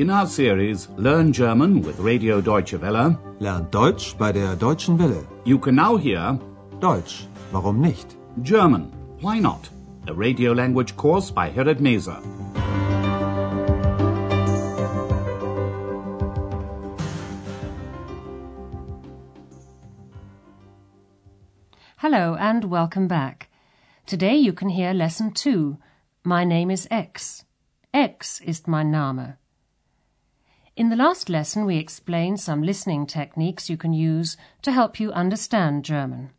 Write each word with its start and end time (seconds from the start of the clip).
In 0.00 0.08
our 0.08 0.26
series 0.26 0.88
Learn 0.96 1.30
German 1.30 1.82
with 1.82 1.98
Radio 1.98 2.40
Deutsche 2.40 2.80
Welle, 2.80 3.18
Lernt 3.38 3.70
Deutsch 3.70 4.16
bei 4.16 4.32
der 4.32 4.56
Deutschen 4.56 4.98
Welle. 4.98 5.26
you 5.44 5.58
can 5.58 5.74
now 5.74 5.98
hear 5.98 6.38
Deutsch, 6.80 7.26
warum 7.52 7.82
nicht? 7.82 8.16
German, 8.42 8.90
Why 9.20 9.38
Not? 9.38 9.68
A 10.08 10.14
radio 10.14 10.54
language 10.54 10.96
course 10.96 11.30
by 11.30 11.50
Herrad 11.50 11.80
Meese. 11.80 12.16
Hello 21.98 22.36
and 22.40 22.64
welcome 22.64 23.06
back. 23.06 23.50
Today 24.06 24.36
you 24.36 24.54
can 24.54 24.70
hear 24.70 24.94
lesson 24.94 25.32
2. 25.32 25.76
My 26.24 26.44
name 26.44 26.70
is 26.70 26.88
X. 26.90 27.44
X 27.92 28.40
ist 28.40 28.66
mein 28.66 28.90
Name. 28.90 29.36
In 30.80 30.88
the 30.88 30.96
last 30.96 31.28
lesson 31.28 31.66
we 31.66 31.76
explained 31.76 32.40
some 32.40 32.62
listening 32.62 33.04
techniques 33.04 33.68
you 33.68 33.76
can 33.76 33.92
use 33.92 34.38
to 34.62 34.72
help 34.72 34.98
you 34.98 35.12
understand 35.12 35.84
German. 35.84 36.30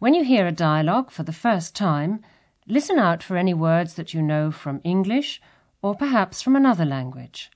When 0.00 0.12
you 0.12 0.24
hear 0.24 0.44
a 0.48 0.50
dialogue 0.50 1.12
for 1.12 1.22
the 1.22 1.32
first 1.32 1.76
time, 1.76 2.20
listen 2.66 2.98
out 2.98 3.22
for 3.22 3.36
any 3.36 3.54
words 3.54 3.94
that 3.94 4.12
you 4.12 4.22
know 4.22 4.50
from 4.50 4.80
English 4.82 5.40
or 5.82 5.94
perhaps 5.94 6.42
from 6.42 6.56
another 6.56 6.84
language. 6.84 7.48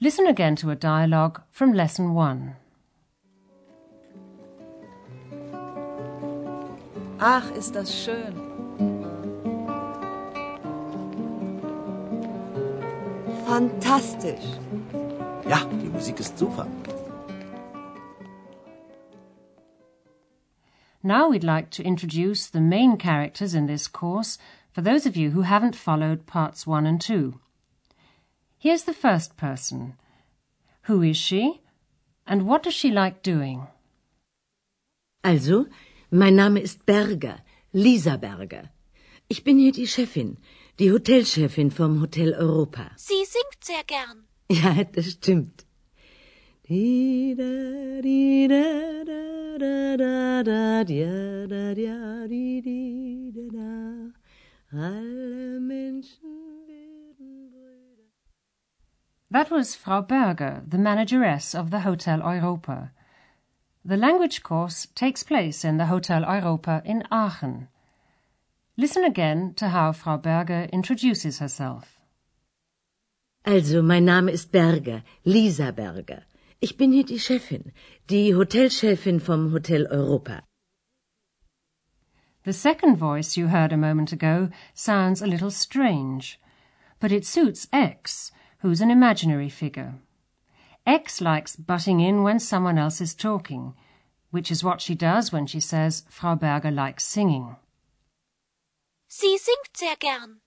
Listen 0.00 0.26
again 0.26 0.56
to 0.56 0.70
a 0.70 0.74
dialogue 0.74 1.40
from 1.52 1.72
lesson 1.72 2.12
1. 2.12 2.56
Ach, 7.20 7.48
ist 7.52 7.76
das 7.76 7.94
schön. 7.94 8.49
Fantastisch. 13.50 14.44
Ja, 15.48 15.64
die 15.82 15.88
Musik 15.88 16.20
ist 16.20 16.38
super. 16.38 16.68
Now 21.02 21.28
we'd 21.28 21.42
like 21.42 21.70
to 21.70 21.82
introduce 21.82 22.46
the 22.46 22.60
main 22.60 22.96
characters 22.96 23.52
in 23.52 23.66
this 23.66 23.88
course 23.88 24.38
for 24.72 24.82
those 24.82 25.04
of 25.04 25.16
you 25.16 25.30
who 25.30 25.42
haven't 25.42 25.74
followed 25.74 26.26
parts 26.26 26.64
1 26.64 26.86
and 26.86 27.00
2. 27.00 27.40
Here's 28.56 28.84
the 28.84 28.94
first 28.94 29.36
person. 29.36 29.94
Who 30.82 31.02
is 31.02 31.16
she? 31.16 31.60
And 32.28 32.46
what 32.46 32.62
does 32.62 32.74
she 32.74 32.92
like 32.92 33.20
doing? 33.20 33.66
Also, 35.24 35.66
mein 36.12 36.36
Name 36.36 36.56
ist 36.56 36.86
Berger, 36.86 37.40
Lisa 37.72 38.16
Berger. 38.16 38.70
Ich 39.28 39.42
bin 39.42 39.58
hier 39.58 39.72
die 39.72 39.88
Chefin, 39.88 40.36
die 40.80 40.90
Hotelchefin 40.92 41.70
vom 41.70 42.00
Hotel 42.00 42.32
Europa. 42.32 42.90
Sie 42.96 43.24
singt 43.26 43.62
sehr 43.62 43.84
gern. 43.86 44.24
Ja, 44.50 44.82
das 44.82 45.12
stimmt. 45.12 45.64
Alle 54.72 55.60
Menschen 55.60 56.32
werden 56.66 57.50
Brüder. 57.52 58.08
That 59.30 59.50
was 59.50 59.76
Frau 59.76 60.02
Berger, 60.02 60.62
the 60.68 60.78
manageress 60.78 61.54
of 61.54 61.70
the 61.70 61.84
Hotel 61.84 62.22
Europa. 62.22 62.90
The 63.84 63.96
language 63.96 64.42
course 64.42 64.88
takes 64.94 65.22
place 65.24 65.62
in 65.62 65.78
the 65.78 65.88
Hotel 65.88 66.24
Europa 66.24 66.82
in 66.84 67.04
Aachen. 67.10 67.68
Listen 68.80 69.04
again 69.04 69.52
to 69.56 69.68
how 69.68 69.92
Frau 69.92 70.16
Berger 70.16 70.66
introduces 70.72 71.38
herself. 71.38 71.98
Also, 73.44 73.82
mein 73.82 74.06
Name 74.06 74.30
ist 74.30 74.50
Berger, 74.52 75.02
Lisa 75.22 75.70
Berger. 75.70 76.22
Ich 76.62 76.78
bin 76.78 76.90
hier 76.90 77.04
die 77.04 77.18
Chefin, 77.18 77.72
die 78.08 78.32
Hotelchefin 78.34 79.20
vom 79.20 79.52
Hotel 79.52 79.86
Europa. 79.90 80.44
The 82.44 82.54
second 82.54 82.96
voice 82.96 83.36
you 83.36 83.48
heard 83.48 83.70
a 83.74 83.76
moment 83.76 84.12
ago 84.12 84.48
sounds 84.72 85.20
a 85.20 85.26
little 85.26 85.50
strange, 85.50 86.40
but 87.00 87.12
it 87.12 87.26
suits 87.26 87.68
X, 87.74 88.32
who's 88.60 88.80
an 88.80 88.90
imaginary 88.90 89.50
figure. 89.50 89.96
X 90.86 91.20
likes 91.20 91.54
butting 91.54 92.00
in 92.00 92.22
when 92.22 92.38
someone 92.40 92.78
else 92.78 93.02
is 93.02 93.14
talking, 93.14 93.74
which 94.30 94.50
is 94.50 94.64
what 94.64 94.80
she 94.80 94.94
does 94.94 95.30
when 95.30 95.46
she 95.46 95.60
says 95.60 96.04
Frau 96.08 96.34
Berger 96.34 96.70
likes 96.70 97.04
singing. 97.04 97.56
Sie 99.12 99.36
singt 99.38 99.76
sehr 99.76 99.96
gern. 99.96 100.40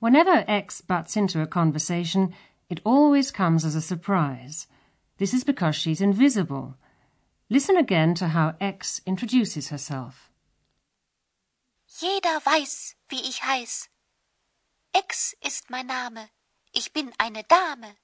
Whenever 0.00 0.44
X 0.48 0.82
butts 0.82 1.14
into 1.14 1.40
a 1.40 1.46
conversation, 1.46 2.34
it 2.68 2.80
always 2.84 3.30
comes 3.30 3.64
as 3.64 3.76
a 3.76 3.80
surprise. 3.80 4.66
This 5.18 5.32
is 5.32 5.44
because 5.44 5.76
she's 5.76 6.00
invisible. 6.00 6.76
Listen 7.48 7.76
again 7.76 8.16
to 8.16 8.26
how 8.26 8.56
X 8.60 9.00
introduces 9.06 9.68
herself. 9.68 10.32
Jeder 11.86 12.40
weiß, 12.44 12.96
wie 13.08 13.22
ich 13.22 13.44
heiß. 13.44 13.88
Ex 14.92 15.36
ist 15.40 15.70
mein 15.70 15.86
Name. 15.86 16.28
Ich 16.72 16.92
bin 16.92 17.12
eine 17.18 17.44
Dame. 17.44 17.94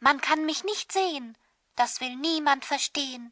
Man 0.00 0.20
kann 0.20 0.44
mich 0.44 0.64
nicht 0.64 0.90
sehen, 0.90 1.38
das 1.76 2.00
will 2.00 2.16
niemand 2.16 2.64
verstehen. 2.64 3.30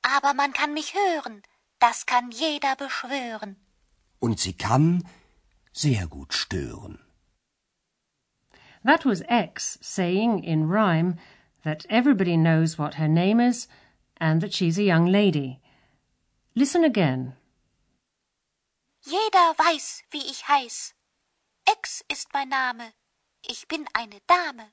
Aber 0.00 0.32
man 0.32 0.54
kann 0.54 0.72
mich 0.72 0.94
hören, 0.94 1.42
das 1.78 2.06
kann 2.06 2.30
jeder 2.30 2.74
beschwören. 2.74 3.65
Und 4.18 4.40
sie 4.40 4.52
kann 4.52 5.04
sehr 5.72 6.06
gut 6.06 6.32
stören. 6.32 6.98
That 8.82 9.04
was 9.04 9.22
X 9.28 9.78
saying 9.82 10.44
in 10.44 10.68
rhyme 10.68 11.16
that 11.64 11.84
everybody 11.90 12.36
knows 12.36 12.78
what 12.78 12.94
her 12.94 13.08
name 13.08 13.40
is 13.40 13.66
and 14.18 14.40
that 14.40 14.54
she's 14.54 14.78
a 14.78 14.84
young 14.84 15.06
lady. 15.06 15.60
Listen 16.54 16.84
again. 16.84 17.34
Jeder 19.02 19.54
weiß, 19.58 20.02
wie 20.10 20.22
ich 20.30 20.44
heiß. 20.48 20.94
X 21.68 22.04
ist 22.08 22.32
mein 22.32 22.48
Name. 22.48 22.92
Ich 23.42 23.66
bin 23.68 23.86
eine 23.92 24.20
Dame. 24.26 24.70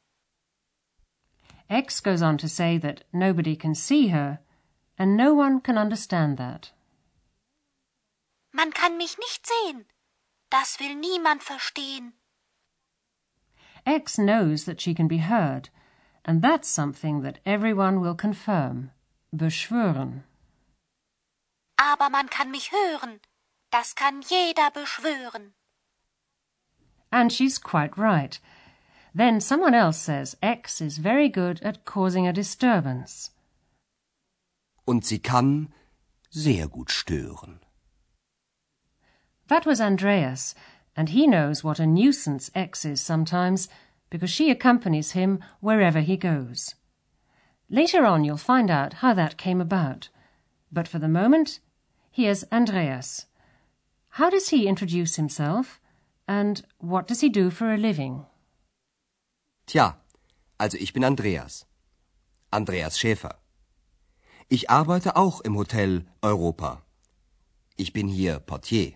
X 1.69 2.01
goes 2.01 2.21
on 2.21 2.37
to 2.37 2.47
say 2.47 2.77
that 2.77 3.03
nobody 3.11 3.55
can 3.55 3.73
see 3.75 4.07
her 4.07 4.39
and 4.97 5.17
no 5.17 5.33
one 5.33 5.59
can 5.59 5.77
understand 5.77 6.37
that. 6.37 6.71
Man 8.53 8.71
kann 8.71 8.97
mich 8.97 9.17
nicht 9.17 9.45
sehen. 9.47 9.85
Das 10.49 10.79
will 10.79 10.95
niemand 10.95 11.41
verstehen. 11.43 12.13
X 13.85 14.15
knows 14.15 14.65
that 14.65 14.79
she 14.79 14.93
can 14.93 15.07
be 15.07 15.17
heard, 15.17 15.69
and 16.23 16.41
that's 16.41 16.69
something 16.69 17.23
that 17.23 17.39
everyone 17.45 17.99
will 17.99 18.15
confirm. 18.15 18.91
Beschwören. 19.31 20.23
Aber 21.77 22.09
man 22.09 22.29
kann 22.29 22.51
mich 22.51 22.71
hören. 22.71 23.19
Das 23.71 23.95
kann 23.95 24.21
jeder 24.21 24.69
beschwören. 24.71 25.53
And 27.11 27.31
she's 27.31 27.57
quite 27.59 27.97
right. 27.97 28.39
Then 29.15 29.41
someone 29.41 29.73
else 29.73 29.97
says 29.97 30.37
X 30.41 30.79
is 30.79 30.99
very 30.99 31.27
good 31.27 31.61
at 31.63 31.85
causing 31.85 32.27
a 32.27 32.33
disturbance. 32.33 33.31
Und 34.85 35.05
sie 35.05 35.19
kann 35.19 35.73
sehr 36.29 36.67
gut 36.67 36.91
stören. 36.91 37.62
That 39.53 39.67
was 39.67 39.79
Andreas, 39.79 40.55
and 40.95 41.09
he 41.09 41.27
knows 41.27 41.63
what 41.63 41.79
a 41.79 41.85
nuisance 41.85 42.49
X 42.55 42.85
is 42.85 42.99
sometimes 42.99 43.69
because 44.09 44.31
she 44.31 44.49
accompanies 44.49 45.11
him 45.11 45.41
wherever 45.59 45.99
he 45.99 46.17
goes. 46.17 46.73
Later 47.69 48.03
on 48.03 48.23
you'll 48.23 48.49
find 48.51 48.71
out 48.71 48.93
how 49.05 49.13
that 49.13 49.37
came 49.37 49.61
about. 49.61 50.09
But 50.71 50.87
for 50.87 50.97
the 50.97 51.07
moment, 51.07 51.59
here's 52.09 52.43
Andreas. 52.51 53.27
How 54.17 54.31
does 54.31 54.49
he 54.49 54.65
introduce 54.65 55.17
himself? 55.17 55.79
And 56.27 56.63
what 56.79 57.07
does 57.07 57.21
he 57.21 57.29
do 57.29 57.51
for 57.51 57.71
a 57.71 57.77
living? 57.77 58.25
Tja, 59.67 59.97
also 60.59 60.79
ich 60.79 60.93
bin 60.93 61.03
Andreas. 61.03 61.67
Andreas 62.51 62.97
Schäfer. 62.97 63.35
Ich 64.49 64.71
arbeite 64.71 65.15
auch 65.15 65.41
im 65.41 65.55
Hotel 65.55 66.05
Europa. 66.23 66.81
Ich 67.77 67.93
bin 67.93 68.07
hier 68.07 68.39
Portier. 68.39 68.93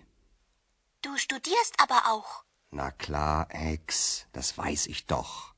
Du 1.02 1.16
studierst 1.16 1.74
aber 1.78 2.02
auch. 2.12 2.44
Na 2.70 2.90
klar, 2.90 3.46
Ex, 3.50 4.26
das 4.32 4.58
weiß 4.58 4.86
ich 4.86 5.06
doch. 5.06 5.54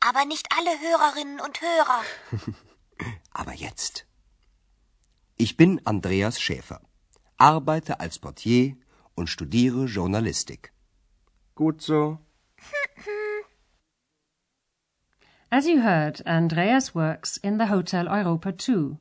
Aber 0.00 0.24
nicht 0.24 0.46
alle 0.56 0.70
Hörerinnen 0.80 1.40
und 1.40 1.60
Hörer. 1.60 2.02
Aber 3.32 3.54
jetzt. 3.54 4.06
Ich 5.36 5.56
bin 5.56 5.84
Andreas 5.84 6.40
Schäfer, 6.40 6.80
arbeite 7.38 7.98
als 7.98 8.18
Portier 8.18 8.76
und 9.14 9.28
studiere 9.28 9.86
Journalistik. 9.86 10.72
Gut 11.54 11.82
so. 11.82 12.18
As 15.50 15.66
you 15.66 15.82
heard, 15.82 16.24
Andreas 16.26 16.94
works 16.94 17.36
in 17.36 17.58
the 17.58 17.68
Hotel 17.68 18.08
Europa 18.08 18.52
too. 18.52 18.98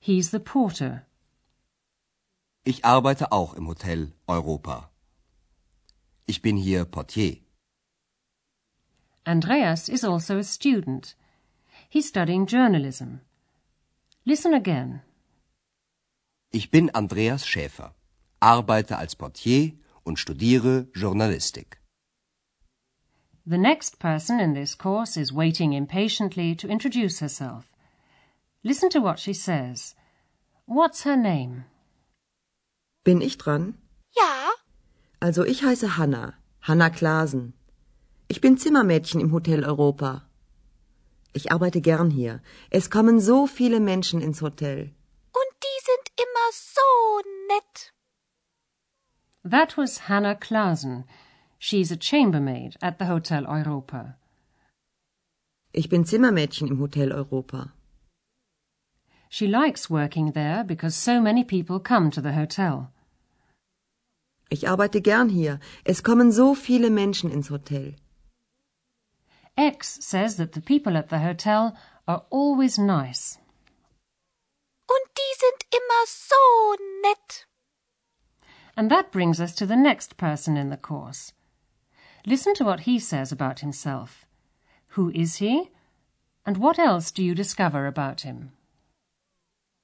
He's 0.00 0.30
the 0.30 0.38
porter. 0.38 1.06
Ich 2.64 2.84
arbeite 2.84 3.32
auch 3.32 3.54
im 3.54 3.66
Hotel 3.68 4.12
Europa. 4.26 4.90
Ich 6.26 6.40
bin 6.40 6.56
hier 6.56 6.84
Portier. 6.84 7.38
Andreas 9.26 9.88
is 9.88 10.04
also 10.04 10.38
a 10.38 10.42
student. 10.42 11.16
He's 11.88 12.08
studying 12.08 12.46
journalism. 12.46 13.20
Listen 14.24 14.54
again. 14.54 15.02
Ich 16.50 16.70
bin 16.70 16.90
Andreas 16.94 17.46
Schäfer, 17.46 17.94
arbeite 18.40 18.96
als 18.96 19.16
Portier 19.16 19.72
und 20.02 20.18
studiere 20.18 20.86
Journalistik. 20.94 21.78
The 23.46 23.58
next 23.58 23.98
person 23.98 24.40
in 24.40 24.54
this 24.54 24.74
course 24.74 25.18
is 25.18 25.30
waiting 25.32 25.74
impatiently 25.74 26.54
to 26.56 26.68
introduce 26.68 27.20
herself. 27.20 27.70
Listen 28.62 28.88
to 28.90 29.00
what 29.00 29.18
she 29.18 29.34
says. 29.34 29.94
What's 30.66 31.02
her 31.04 31.16
name? 31.16 31.64
Bin 33.04 33.20
ich 33.20 33.36
dran? 33.36 33.74
Ja, 34.16 34.43
Also 35.26 35.42
ich 35.42 35.64
heiße 35.64 35.96
Hanna, 35.96 36.34
Hanna 36.60 36.90
Klasen. 36.90 37.54
Ich 38.28 38.42
bin 38.42 38.58
Zimmermädchen 38.58 39.22
im 39.22 39.32
Hotel 39.32 39.64
Europa. 39.64 40.10
Ich 41.32 41.50
arbeite 41.50 41.80
gern 41.80 42.10
hier. 42.10 42.42
Es 42.68 42.90
kommen 42.90 43.20
so 43.20 43.46
viele 43.46 43.80
Menschen 43.80 44.20
ins 44.20 44.42
Hotel. 44.42 44.90
und 45.40 45.52
die 45.66 45.78
sind 45.88 46.06
immer 46.24 46.48
so 46.74 46.88
nett. 47.52 47.92
That 49.50 49.78
was 49.78 50.10
Hannah 50.10 50.34
Clausen. 50.34 51.04
She's 51.58 51.90
a 51.90 51.96
chambermaid 51.98 52.76
at 52.82 52.98
the 52.98 53.08
Hotel 53.08 53.46
Europa. 53.46 54.18
Ich 55.72 55.88
bin 55.88 56.04
Zimmermädchen 56.04 56.68
im 56.68 56.80
Hotel 56.80 57.12
Europa. 57.12 57.72
She 59.30 59.46
likes 59.46 59.88
working 59.88 60.34
there 60.34 60.64
because 60.64 60.94
so 60.94 61.18
many 61.18 61.44
people 61.44 61.80
come 61.80 62.10
to 62.10 62.20
the 62.20 62.34
hotel. 62.34 62.93
Ich 64.50 64.68
arbeite 64.68 65.00
gern 65.00 65.28
hier. 65.28 65.58
Es 65.84 66.02
kommen 66.02 66.32
so 66.32 66.54
viele 66.54 66.90
Menschen 66.90 67.30
ins 67.30 67.50
Hotel. 67.50 67.96
X 69.56 69.98
says 70.00 70.36
that 70.36 70.54
the 70.54 70.60
people 70.60 70.96
at 70.96 71.10
the 71.10 71.20
hotel 71.20 71.76
are 72.06 72.24
always 72.30 72.76
nice. 72.78 73.38
Und 74.86 75.10
die 75.16 75.34
sind 75.38 75.66
immer 75.70 76.06
so 76.06 76.76
nett. 77.02 77.46
And 78.76 78.90
that 78.90 79.12
brings 79.12 79.40
us 79.40 79.54
to 79.54 79.66
the 79.66 79.76
next 79.76 80.16
person 80.16 80.56
in 80.56 80.70
the 80.70 80.76
course. 80.76 81.32
Listen 82.26 82.54
to 82.54 82.64
what 82.64 82.80
he 82.80 82.98
says 82.98 83.30
about 83.32 83.60
himself. 83.60 84.26
Who 84.96 85.10
is 85.10 85.36
he? 85.36 85.70
And 86.44 86.58
what 86.58 86.78
else 86.78 87.10
do 87.10 87.22
you 87.22 87.34
discover 87.34 87.86
about 87.86 88.22
him? 88.22 88.52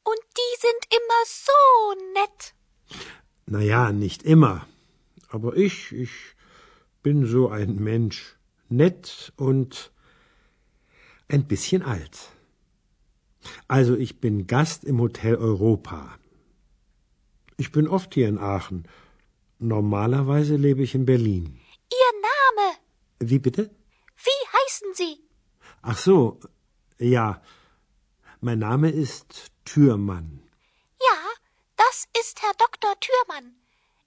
Und 0.05 0.21
die 0.37 0.57
sind 0.59 0.87
immer 0.91 1.25
so 1.25 1.95
nett. 2.15 2.55
Naja, 3.51 3.91
nicht 3.91 4.23
immer. 4.23 4.65
Aber 5.29 5.57
ich, 5.57 5.91
ich 5.91 6.13
bin 7.03 7.27
so 7.27 7.49
ein 7.49 7.75
Mensch. 7.83 8.37
Nett 8.69 9.33
und 9.37 9.91
ein 11.27 11.49
bisschen 11.49 11.83
alt. 11.83 12.31
Also 13.67 13.97
ich 13.97 14.21
bin 14.21 14.47
Gast 14.47 14.85
im 14.85 15.01
Hotel 15.01 15.35
Europa. 15.35 16.17
Ich 17.57 17.73
bin 17.73 17.89
oft 17.89 18.15
hier 18.15 18.29
in 18.29 18.39
Aachen. 18.39 18.85
Normalerweise 19.59 20.55
lebe 20.55 20.85
ich 20.85 20.95
in 20.95 21.05
Berlin. 21.05 21.59
Ihr 21.91 22.13
Name. 22.31 22.77
Wie 23.19 23.41
bitte? 23.41 23.69
Wie 24.17 24.41
heißen 24.57 24.89
Sie? 24.95 25.19
Ach 25.83 25.99
so, 25.99 26.39
ja. 27.01 27.43
Mein 28.41 28.61
Name 28.61 28.91
ist 28.91 29.51
Türmann. 29.65 30.41
Ja, 32.01 32.07
das 32.13 32.21
ist 32.21 32.43
Herr 32.43 32.55
Dr. 32.59 32.95
Thürmann. 33.01 33.55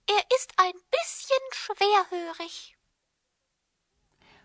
Er 0.07 0.24
ist 0.36 0.54
ein 0.57 0.74
bisschen 0.92 1.44
schwerhörig. 1.51 2.75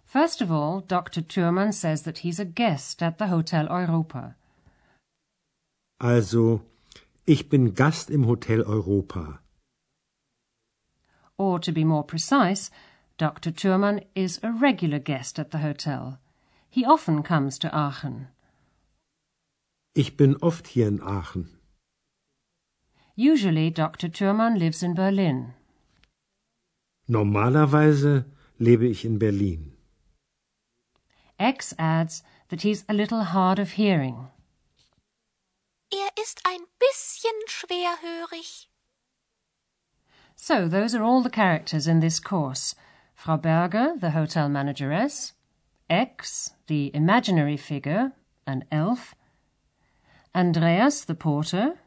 First 0.05 0.43
of 0.43 0.51
all, 0.51 0.83
Dr. 0.83 1.23
Thürmann 1.27 1.73
says 1.73 2.03
that 2.03 2.19
he's 2.19 2.41
a 2.41 2.45
guest 2.45 3.03
at 3.03 3.19
the 3.19 3.31
Hotel 3.31 3.69
Europa. 3.69 4.35
Also, 5.99 6.63
ich 7.27 7.49
bin 7.49 7.75
Gast 7.75 8.11
im 8.11 8.27
Hotel 8.27 8.63
Europa. 8.63 9.41
Or 11.37 11.61
to 11.61 11.73
be 11.73 11.85
more 11.85 12.05
precise, 12.05 12.71
Dr. 13.19 13.53
Thürmann 13.53 14.05
is 14.15 14.43
a 14.43 14.51
regular 14.51 14.99
guest 14.99 15.39
at 15.39 15.51
the 15.51 15.59
hotel. 15.59 16.19
He 16.71 16.87
often 16.87 17.23
comes 17.23 17.59
to 17.59 17.69
Aachen. 17.73 18.29
Ich 19.95 20.17
bin 20.17 20.37
oft 20.43 20.67
hier 20.67 20.89
in 20.89 21.01
Aachen. 21.03 21.58
Usually, 23.21 23.69
Dr. 23.69 24.09
Thürmann 24.09 24.57
lives 24.57 24.81
in 24.81 24.95
Berlin. 24.95 25.55
Normalerweise 27.09 28.27
lebe 28.61 28.87
ich 28.87 29.05
in 29.05 29.19
Berlin. 29.19 29.73
X 31.37 31.75
adds 31.81 32.23
that 32.49 32.63
he's 32.63 32.85
a 32.89 32.95
little 32.95 33.25
hard 33.25 33.59
of 33.59 33.73
hearing. 33.73 34.29
Er 35.93 36.11
ist 36.17 36.41
ein 36.45 36.61
bisschen 36.79 37.35
schwerhörig. 37.49 38.69
So, 40.37 40.69
those 40.69 40.95
are 40.95 41.03
all 41.03 41.21
the 41.21 41.29
characters 41.29 41.89
in 41.89 41.99
this 41.99 42.21
course. 42.21 42.77
Frau 43.17 43.37
Berger, 43.37 43.97
the 43.99 44.11
hotel 44.11 44.49
manageress, 44.49 45.33
X, 45.91 46.51
the 46.69 46.93
imaginary 46.95 47.57
figure, 47.57 48.13
an 48.47 48.65
elf, 48.71 49.17
Andreas, 50.37 51.05
the 51.05 51.17
porter, 51.17 51.81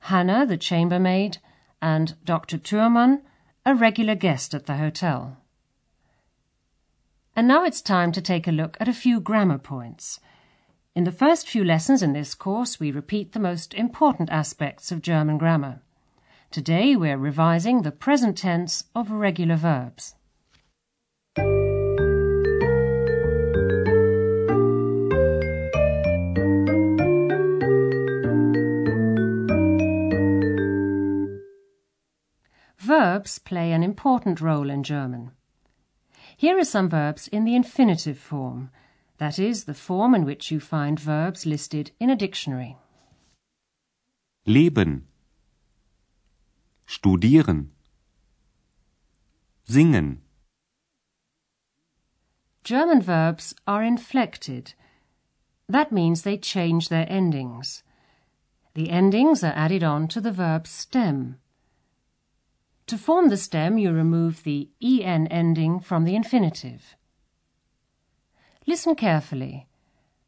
Hannah, 0.00 0.46
the 0.46 0.56
chambermaid, 0.56 1.38
and 1.82 2.14
Dr. 2.24 2.58
Thürmann, 2.58 3.22
a 3.64 3.74
regular 3.74 4.14
guest 4.14 4.54
at 4.54 4.66
the 4.66 4.76
hotel. 4.76 5.38
And 7.34 7.46
now 7.46 7.64
it's 7.64 7.82
time 7.82 8.12
to 8.12 8.22
take 8.22 8.48
a 8.48 8.52
look 8.52 8.76
at 8.80 8.88
a 8.88 8.94
few 8.94 9.20
grammar 9.20 9.58
points. 9.58 10.20
In 10.94 11.04
the 11.04 11.12
first 11.12 11.48
few 11.48 11.62
lessons 11.62 12.02
in 12.02 12.14
this 12.14 12.34
course, 12.34 12.80
we 12.80 12.90
repeat 12.90 13.32
the 13.32 13.38
most 13.38 13.74
important 13.74 14.30
aspects 14.30 14.90
of 14.90 15.02
German 15.02 15.36
grammar. 15.36 15.82
Today 16.50 16.96
we're 16.96 17.18
revising 17.18 17.82
the 17.82 17.92
present 17.92 18.38
tense 18.38 18.84
of 18.94 19.10
regular 19.10 19.56
verbs. 19.56 20.14
Verbs 33.16 33.38
play 33.38 33.72
an 33.72 33.82
important 33.82 34.42
role 34.42 34.68
in 34.68 34.82
German. 34.82 35.30
Here 36.36 36.58
are 36.58 36.64
some 36.64 36.90
verbs 36.90 37.28
in 37.28 37.46
the 37.46 37.56
infinitive 37.56 38.18
form, 38.18 38.70
that 39.16 39.38
is, 39.38 39.64
the 39.64 39.72
form 39.72 40.14
in 40.14 40.26
which 40.26 40.50
you 40.50 40.60
find 40.60 41.00
verbs 41.00 41.46
listed 41.46 41.92
in 41.98 42.10
a 42.10 42.14
dictionary. 42.16 42.76
Leben. 44.44 45.06
Studieren. 46.86 47.68
Singen. 49.64 50.18
German 52.64 53.00
verbs 53.00 53.54
are 53.66 53.82
inflected. 53.82 54.74
That 55.70 55.90
means 55.90 56.20
they 56.20 56.36
change 56.36 56.90
their 56.90 57.06
endings. 57.08 57.82
The 58.74 58.90
endings 58.90 59.42
are 59.42 59.56
added 59.56 59.82
on 59.82 60.06
to 60.08 60.20
the 60.20 60.32
verb 60.32 60.66
stem. 60.66 61.38
To 62.86 62.96
form 62.96 63.30
the 63.30 63.36
stem, 63.36 63.78
you 63.78 63.90
remove 63.90 64.44
the 64.44 64.70
en 64.80 65.26
ending 65.26 65.80
from 65.80 66.04
the 66.04 66.14
infinitive. 66.14 66.94
Listen 68.64 68.94
carefully. 68.94 69.66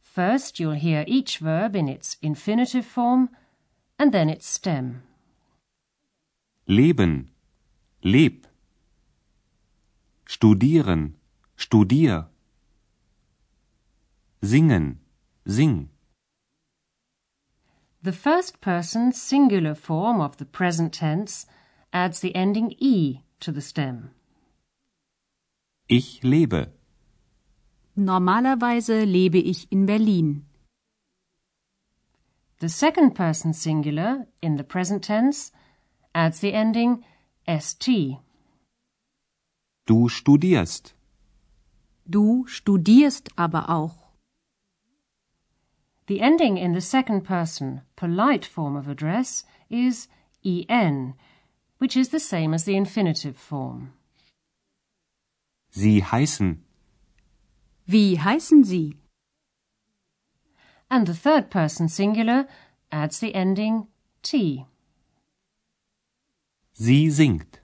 First, 0.01 0.59
you'll 0.59 0.73
hear 0.73 1.05
each 1.07 1.39
verb 1.39 1.77
in 1.77 1.89
its 1.89 2.17
infinitive 2.21 2.85
form 2.85 3.31
and 3.99 4.13
then 4.13 4.29
its 4.29 4.49
stem. 4.49 5.03
Leben. 6.67 7.31
Leb. 8.05 8.45
Studieren. 10.27 11.15
Studier. 11.57 12.27
Singen. 14.43 14.99
Sing. 15.47 15.91
The 18.03 18.13
first 18.13 18.61
person 18.61 19.13
singular 19.13 19.75
form 19.75 20.21
of 20.21 20.37
the 20.37 20.45
present 20.45 20.93
tense 20.93 21.47
adds 21.93 22.21
the 22.21 22.35
ending 22.35 22.75
e 22.79 23.21
to 23.41 23.53
the 23.53 23.61
stem. 23.61 24.11
Ich 25.89 26.23
lebe. 26.23 26.73
Normalerweise 27.97 29.05
lebe 29.05 29.39
ich 29.39 29.67
in 29.71 29.87
Berlin. 29.87 30.45
The 32.61 32.69
second 32.69 33.15
person 33.15 33.53
singular 33.53 34.27
in 34.43 34.57
the 34.57 34.65
present 34.65 35.05
tense 35.05 35.53
adds 36.15 36.41
the 36.41 36.53
ending 36.53 37.05
st. 37.47 38.19
Du 39.87 40.09
studierst. 40.09 40.95
Du 42.05 42.47
studierst 42.47 43.31
aber 43.37 43.71
auch. 43.71 44.09
The 46.09 46.21
ending 46.21 46.57
in 46.57 46.75
the 46.75 46.81
second 46.81 47.23
person 47.23 47.83
polite 47.97 48.45
form 48.45 48.77
of 48.77 48.89
address 48.89 49.45
is 49.71 50.09
en, 50.43 51.15
which 51.79 51.97
is 51.97 52.11
the 52.11 52.21
same 52.21 52.55
as 52.55 52.65
the 52.65 52.77
infinitive 52.77 53.37
form. 53.37 53.93
Sie 55.71 56.03
heißen. 56.03 56.59
Wie 57.87 58.19
heißen 58.19 58.65
Sie? 58.65 58.97
And 60.91 61.07
the 61.07 61.15
third 61.15 61.51
person 61.51 61.89
singular 61.89 62.47
adds 62.91 63.19
the 63.21 63.35
ending 63.35 63.87
T. 64.23 64.67
Sie 66.73 67.11
singt. 67.11 67.61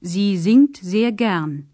Sie 0.00 0.36
singt 0.36 0.76
sehr 0.76 1.12
gern. 1.12 1.68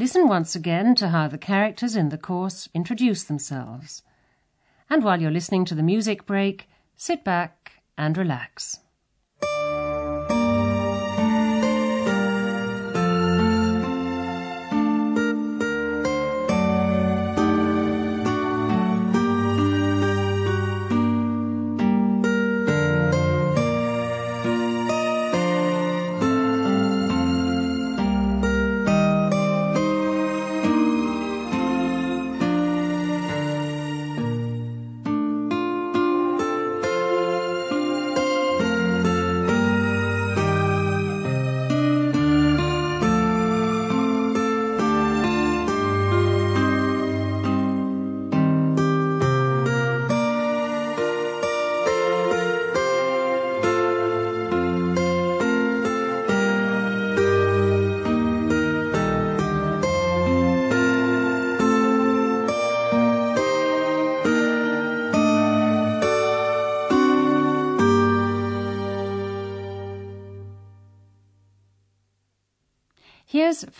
Listen 0.00 0.28
once 0.28 0.56
again 0.56 0.94
to 0.94 1.10
how 1.10 1.28
the 1.28 1.36
characters 1.36 1.94
in 1.94 2.08
the 2.08 2.16
course 2.16 2.70
introduce 2.72 3.24
themselves. 3.24 4.02
And 4.88 5.04
while 5.04 5.20
you're 5.20 5.30
listening 5.30 5.66
to 5.66 5.74
the 5.74 5.82
music 5.82 6.24
break, 6.24 6.70
sit 6.96 7.22
back 7.22 7.72
and 7.98 8.16
relax. 8.16 8.80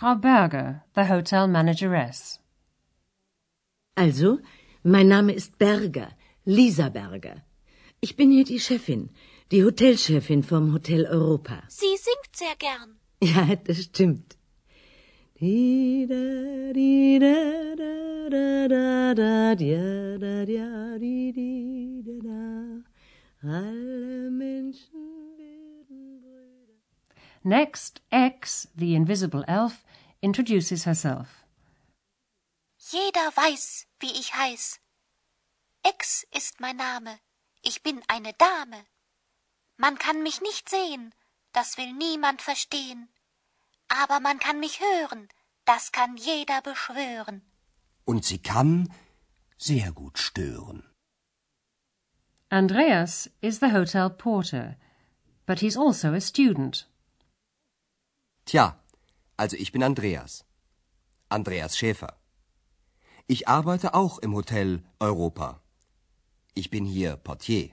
Frau 0.01 0.15
Berger, 0.15 0.83
the 0.95 1.05
hotel 1.05 1.47
manageress. 1.47 2.39
Also, 3.99 4.39
mein 4.83 5.09
Name 5.09 5.35
ist 5.35 5.59
Berger, 5.59 6.13
Lisa 6.47 6.89
Berger. 6.89 7.43
Ich 8.01 8.17
bin 8.17 8.31
hier 8.31 8.45
die 8.45 8.61
Chefin, 8.61 9.11
die 9.51 9.63
Hotelchefin 9.63 10.43
vom 10.43 10.73
Hotel 10.73 11.05
Europa. 11.05 11.65
Sie 11.69 11.99
singt 11.99 12.35
sehr 12.35 12.57
gern. 12.59 12.97
Ja, 13.23 13.55
das 13.57 13.83
stimmt. 13.83 14.39
Di 15.39 16.07
da 16.09 16.31
Next, 27.43 28.01
X, 28.13 28.69
the 28.77 28.95
invisible 28.95 29.45
elf, 29.49 29.85
introduces 30.21 30.85
herself. 30.85 31.45
Jeder 32.79 33.35
weiß, 33.35 33.87
wie 34.01 34.13
ich 34.13 34.35
heiß. 34.35 34.79
X 35.83 36.27
ist 36.33 36.61
mein 36.61 36.77
Name. 36.77 37.19
Ich 37.63 37.83
bin 37.83 38.03
eine 38.09 38.33
Dame. 38.35 38.85
Man 39.79 39.97
kann 39.97 40.23
mich 40.23 40.43
nicht 40.43 40.69
sehen, 40.69 41.15
das 41.53 41.79
will 41.79 41.93
niemand 41.95 42.43
verstehen. 42.43 43.09
Aber 43.89 44.21
man 44.21 44.39
kann 44.39 44.61
mich 44.61 44.81
hören, 44.81 45.29
das 45.65 45.93
kann 45.93 46.17
jeder 46.19 46.61
beschwören. 46.61 47.43
Und 48.05 48.25
sie 48.25 48.39
kann 48.39 48.93
sehr 49.57 49.93
gut 49.93 50.19
stören. 50.19 50.85
Andreas 52.51 53.31
is 53.41 53.61
the 53.61 53.73
hotel 53.73 54.11
porter, 54.11 54.77
but 55.47 55.61
he's 55.61 55.77
also 55.79 56.13
a 56.13 56.21
student. 56.21 56.90
Tja, 58.51 58.83
also 59.37 59.57
ich 59.57 59.71
bin 59.71 59.85
Andreas. 59.85 60.45
Andreas 61.29 61.79
Schäfer. 61.79 62.19
Ich 63.29 63.47
arbeite 63.47 63.95
auch 63.95 64.19
im 64.19 64.35
Hotel 64.35 64.83
Europa. 64.99 65.63
Ich 66.55 66.69
bin 66.69 66.85
hier 66.85 67.17
Portier. 67.17 67.71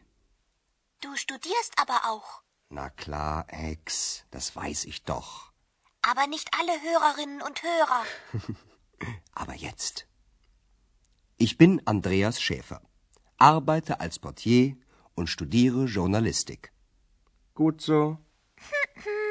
Du 1.02 1.16
studierst 1.16 1.74
aber 1.78 2.02
auch. 2.12 2.44
Na 2.70 2.92
klar, 2.92 3.48
Ex, 3.48 4.26
das 4.30 4.56
weiß 4.56 4.86
ich 4.86 5.04
doch. 5.04 5.52
Aber 6.04 6.28
nicht 6.28 6.48
alle 6.60 6.80
Hörerinnen 6.84 7.42
und 7.42 7.64
Hörer. 7.64 8.04
Aber 9.32 9.56
jetzt. 9.56 10.08
Ich 11.38 11.58
bin 11.58 11.82
Andreas 11.88 12.40
Schäfer, 12.40 12.84
arbeite 13.40 14.00
als 14.00 14.20
Portier 14.20 14.78
und 15.16 15.26
studiere 15.28 15.86
Journalistik. 15.86 16.72
Gut 17.56 17.82
so. 17.82 18.20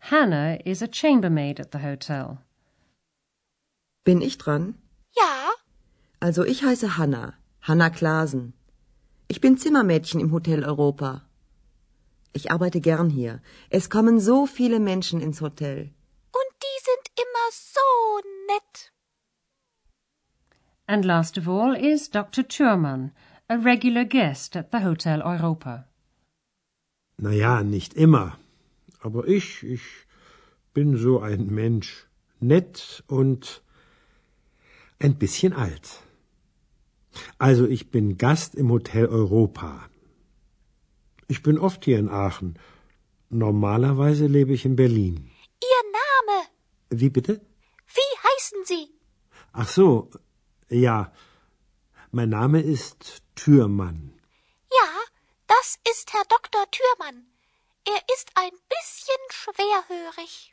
Hannah 0.00 0.58
is 0.64 0.82
a 0.82 0.88
chambermaid 0.88 1.60
at 1.60 1.72
the 1.72 1.78
hotel. 1.82 2.38
Bin 4.04 4.20
ich 4.22 4.38
dran? 4.38 4.74
Ja, 5.16 5.50
Also 6.20 6.44
ich 6.44 6.62
heiße 6.64 6.96
Hanna, 6.98 7.34
Hanna 7.62 7.90
Klasen. 7.90 8.52
Ich 9.28 9.40
bin 9.40 9.56
Zimmermädchen 9.58 10.20
im 10.20 10.32
Hotel 10.32 10.64
Europa. 10.64 11.22
Ich 12.32 12.50
arbeite 12.50 12.80
gern 12.80 13.10
hier. 13.10 13.40
Es 13.70 13.88
kommen 13.90 14.20
so 14.20 14.46
viele 14.46 14.80
Menschen 14.80 15.20
ins 15.20 15.40
Hotel. 15.40 15.90
und 16.32 16.50
die 16.62 16.78
sind 16.88 17.04
immer 17.24 17.46
so 17.52 17.88
nett. 18.52 18.92
And 20.86 21.04
last 21.04 21.38
of 21.38 21.48
all 21.48 21.74
is 21.76 22.10
Dr. 22.10 22.42
Thürmann, 22.46 23.12
a 23.48 23.54
regular 23.56 24.04
guest 24.04 24.56
at 24.56 24.70
the 24.72 24.82
Hotel 24.84 25.22
Europa. 25.22 25.86
Na 27.16 27.30
ja, 27.30 27.62
nicht 27.62 27.94
immer. 27.94 28.36
Aber 29.00 29.26
ich, 29.28 29.62
ich 29.62 29.82
bin 30.74 30.96
so 30.96 31.20
ein 31.20 31.46
Mensch. 31.46 32.06
Nett 32.40 33.04
und 33.06 33.62
ein 34.98 35.18
bisschen 35.18 35.52
alt. 35.52 36.02
Also 37.38 37.66
ich 37.66 37.90
bin 37.90 38.16
Gast 38.18 38.54
im 38.54 38.70
Hotel 38.70 39.06
Europa. 39.06 39.88
Ich 41.28 41.42
bin 41.42 41.58
oft 41.58 41.84
hier 41.84 41.98
in 41.98 42.08
Aachen. 42.08 42.58
Normalerweise 43.28 44.26
lebe 44.26 44.52
ich 44.52 44.64
in 44.64 44.76
Berlin. 44.76 45.30
Ihr 45.62 45.82
Name, 46.00 46.48
Wie 46.90 47.10
bitte? 47.10 47.40
wie 47.94 48.12
heißen 48.28 48.58
Sie? 48.64 48.88
Ach 49.52 49.68
so, 49.68 50.10
ja. 50.68 51.12
Mein 52.10 52.30
Name 52.30 52.60
ist 52.60 53.22
Türmann. 53.36 54.12
Ja, 54.70 54.88
das 55.46 55.78
ist 55.90 56.12
Herr 56.12 56.24
Dr. 56.28 56.64
Thürmann. 56.70 57.26
Er 57.86 58.00
ist 58.14 58.30
ein 58.34 58.50
bisschen 58.68 59.22
schwerhörig. 59.30 60.52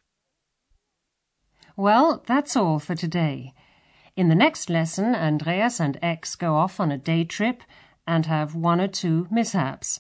Well, 1.76 2.24
that's 2.26 2.56
all 2.56 2.80
for 2.80 2.96
today. 2.96 3.54
In 4.16 4.30
the 4.30 4.36
next 4.36 4.70
lesson, 4.70 5.14
Andreas 5.14 5.80
and 5.80 5.98
X 6.02 6.36
go 6.36 6.56
off 6.56 6.80
on 6.80 6.92
a 6.92 6.98
day 6.98 7.24
trip 7.24 7.62
and 8.08 8.26
have 8.26 8.56
one 8.56 8.82
or 8.82 8.88
two 8.88 9.28
mishaps. 9.30 10.00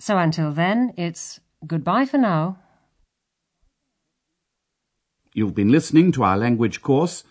So 0.00 0.18
until 0.18 0.52
then, 0.52 0.92
it's 0.96 1.40
goodbye 1.66 2.06
for 2.06 2.18
now. 2.18 2.58
You've 5.32 5.54
been 5.54 5.70
listening 5.70 6.12
to 6.12 6.24
our 6.24 6.36
language 6.36 6.82
course 6.82 7.24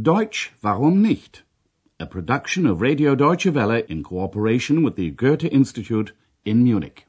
Deutsch, 0.00 0.52
warum 0.62 1.02
nicht? 1.02 1.42
A 2.00 2.06
production 2.06 2.66
of 2.66 2.80
Radio 2.80 3.14
Deutsche 3.14 3.46
Welle 3.46 3.82
in 3.88 4.02
cooperation 4.02 4.82
with 4.82 4.96
the 4.96 5.10
Goethe 5.10 5.44
Institute 5.44 6.12
in 6.46 6.64
Munich. 6.64 7.06